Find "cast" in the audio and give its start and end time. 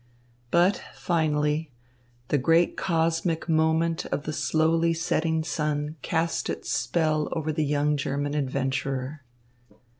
6.01-6.49